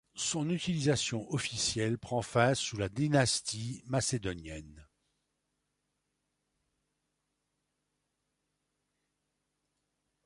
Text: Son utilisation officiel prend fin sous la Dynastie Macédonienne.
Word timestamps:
Son 0.17 0.49
utilisation 0.49 1.31
officiel 1.31 1.99
prend 1.99 2.23
fin 2.23 2.55
sous 2.55 2.75
la 2.75 2.89
Dynastie 2.89 3.83
Macédonienne. 3.85 4.87